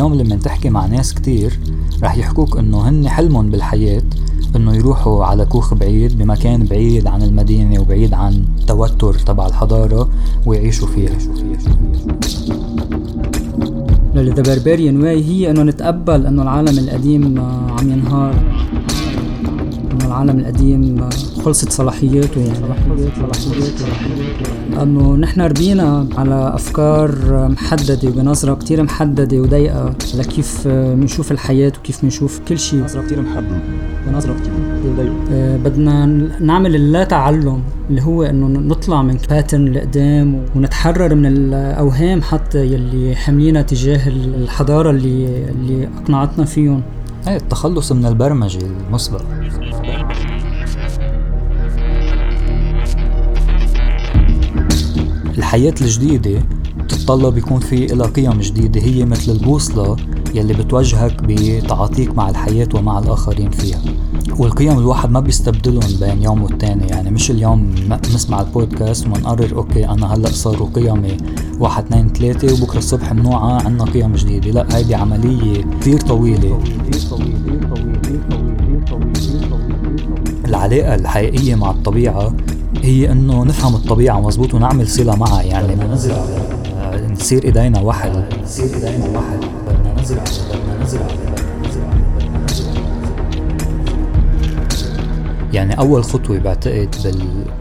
[0.00, 1.58] اليوم لما تحكي مع ناس كتير
[2.02, 4.02] رح يحكوك إنه هن حلمهم بالحياة
[4.56, 10.08] إنه يروحوا على كوخ بعيد بمكان بعيد عن المدينة وبعيد عن التوتر تبع الحضارة
[10.46, 11.18] ويعيشوا فيها.
[14.14, 17.40] للي The Barbarian Way هي إنه نتقبل إنه العالم القديم
[17.78, 18.34] عم ينهار.
[20.10, 21.08] العالم القديم
[21.44, 22.54] خلصت صلاحياته يعني.
[22.54, 23.80] صلاحيات صلاحيات
[24.82, 27.10] انه نحن ربينا على أفكار
[27.48, 32.84] محددة وبنظرة كتير محددة وضيقة لكيف بنشوف الحياة وكيف بنشوف كل شيء.
[32.84, 33.58] نظرة كتير محددة.
[34.06, 34.52] بنظره كتير
[34.96, 36.06] ضيقه آه، بدنا
[36.40, 43.16] نعمل اللا تعلم اللي هو إنه نطلع من باترن لقدام ونتحرر من الأوهام حتى يلي
[43.16, 46.82] حملينا تجاه الحضارة اللي اللي أقنعتنا فيهم.
[47.28, 49.22] إيه التخلص من البرمجة المسبق.
[55.38, 56.42] الحياة الجديدة
[56.78, 59.96] بتتطلب يكون في لها قيم جديدة هي مثل البوصلة
[60.34, 63.80] يلي بتوجهك بتعاطيك مع الحياة ومع الآخرين فيها.
[64.38, 67.74] والقيم الواحد ما بيستبدلهم بين يوم والتاني يعني مش اليوم
[68.14, 71.16] نسمع البودكاست ونقرر أوكي أنا هلأ صاروا قيمي
[71.58, 74.50] واحد اثنين ثلاثة وبكرة الصبح بنوعى عنا قيم جديدة.
[74.50, 76.60] لأ هيدي عملية كثير طويلة.
[80.66, 82.34] العلاقة الحقيقية مع الطبيعة
[82.82, 85.42] هي إنه نفهم الطبيعة مزبوط ونعمل صلة معها.
[85.42, 86.24] يعني بدنا نزرع
[87.10, 91.06] نصير إيدينا وحل نصير إيدينا وحل بدنا نزرع بدنا نزرع
[95.52, 96.94] يعني أول خطوة بعتقد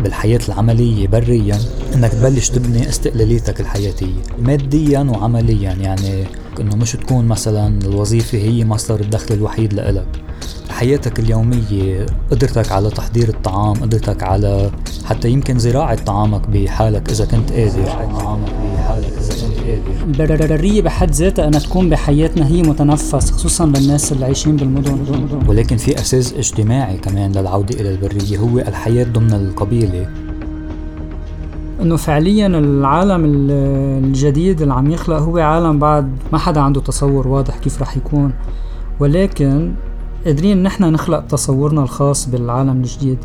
[0.00, 1.58] بالحياة العملية بريا
[1.94, 4.22] إنك تبلش تبني استقلاليتك الحياتية.
[4.38, 5.72] ماديا وعمليا.
[5.72, 6.24] يعني
[6.60, 10.06] إنه مش تكون مثلا الوظيفة هي مصدر الدخل الوحيد لإلك.
[10.78, 14.70] حياتك اليومية قدرتك على تحضير الطعام قدرتك على
[15.04, 17.84] حتى يمكن زراعة طعامك بحالك إذا كنت قادر.
[17.84, 19.58] طعامك بحالك إذا كنت
[20.20, 24.98] قادر البرارية بحد ذاتها أنها تكون بحياتنا هي متنفس خصوصا للناس اللي عايشين بالمدن.
[25.48, 30.08] ولكن في أساس اجتماعي كمان للعودة إلى البرية هو الحياة ضمن القبيلة.
[31.82, 37.58] إنه فعليا العالم الجديد اللي عم يخلق هو عالم بعد ما حدا عنده تصور واضح
[37.58, 38.32] كيف رح يكون.
[39.00, 39.74] ولكن
[40.28, 43.18] قادرين نحن نخلق تصورنا الخاص بالعالم الجديد.